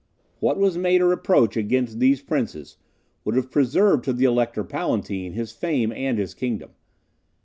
What 0.39 0.57
was 0.57 0.79
made 0.79 0.99
a 1.01 1.05
reproach 1.05 1.55
against 1.55 1.99
these 1.99 2.23
princes 2.23 2.77
would 3.23 3.35
have 3.35 3.51
preserved 3.51 4.03
to 4.05 4.13
the 4.13 4.25
Elector 4.25 4.63
Palatine 4.63 5.33
his 5.33 5.51
fame 5.51 5.91
and 5.93 6.17
his 6.17 6.33
kingdom. 6.33 6.71